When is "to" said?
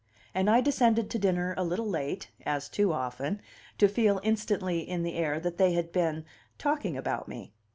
1.11-1.19, 3.77-3.87